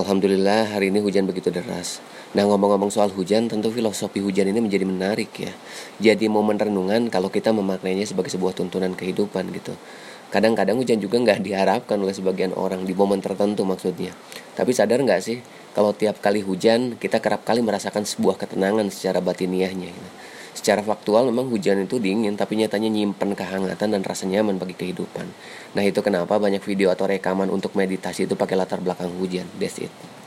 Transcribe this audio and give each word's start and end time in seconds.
Alhamdulillah 0.00 0.72
hari 0.72 0.88
ini 0.88 1.04
hujan 1.04 1.28
begitu 1.28 1.52
deras. 1.52 2.00
Nah 2.32 2.48
ngomong-ngomong 2.48 2.88
soal 2.88 3.12
hujan, 3.12 3.52
tentu 3.52 3.68
filosofi 3.68 4.24
hujan 4.24 4.48
ini 4.48 4.56
menjadi 4.56 4.88
menarik 4.88 5.28
ya. 5.36 5.52
Jadi 6.00 6.24
momen 6.24 6.56
renungan 6.56 7.12
kalau 7.12 7.28
kita 7.28 7.52
memaknainya 7.52 8.08
sebagai 8.08 8.32
sebuah 8.32 8.56
tuntunan 8.56 8.96
kehidupan 8.96 9.52
gitu. 9.52 9.76
Kadang-kadang 10.32 10.80
hujan 10.80 11.04
juga 11.04 11.20
nggak 11.20 11.42
diharapkan 11.46 12.00
oleh 12.00 12.16
sebagian 12.16 12.56
orang 12.56 12.88
di 12.88 12.96
momen 12.96 13.20
tertentu 13.20 13.68
maksudnya. 13.68 14.16
Tapi 14.56 14.72
sadar 14.72 15.04
nggak 15.04 15.20
sih 15.20 15.44
kalau 15.76 15.92
tiap 15.92 16.16
kali 16.24 16.40
hujan 16.40 16.96
kita 16.96 17.20
kerap 17.20 17.44
kali 17.44 17.60
merasakan 17.60 18.08
sebuah 18.08 18.40
ketenangan 18.40 18.88
secara 18.88 19.20
batiniahnya. 19.20 19.92
Gitu. 19.92 20.10
Secara 20.50 20.82
faktual 20.82 21.30
memang 21.30 21.48
hujan 21.48 21.86
itu 21.86 22.02
dingin 22.02 22.34
tapi 22.34 22.58
nyatanya 22.58 22.90
nyimpen 22.90 23.32
kehangatan 23.38 23.88
dan 23.94 24.02
rasa 24.02 24.26
nyaman 24.26 24.58
bagi 24.58 24.74
kehidupan. 24.74 25.26
Nah 25.78 25.82
itu 25.86 26.02
kenapa 26.02 26.36
banyak 26.36 26.60
video 26.60 26.90
atau 26.90 27.06
rekaman 27.06 27.48
untuk 27.48 27.78
meditasi 27.78 28.26
itu 28.26 28.34
pakai 28.34 28.58
latar 28.58 28.82
belakang 28.82 29.14
hujan. 29.16 29.46
That's 29.56 29.78
it. 29.78 30.19